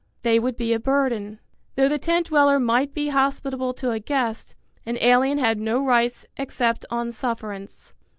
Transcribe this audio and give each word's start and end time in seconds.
They 0.23 0.39
would 0.39 0.57
be 0.57 0.73
a 0.73 0.79
burden. 0.79 1.39
Though 1.75 1.87
the 1.87 1.99
tent 1.99 2.29
dweller 2.29 2.59
might 2.59 2.91
be 2.91 3.09
hospitable 3.09 3.71
to 3.75 3.91
a 3.91 3.99
guest, 3.99 4.55
an 4.83 4.97
alien 4.99 5.37
had 5.37 5.59
no 5.59 5.79
rights 5.79 6.25
except 6.37 6.87
on 6.89 7.11
sufferance. 7.11 7.93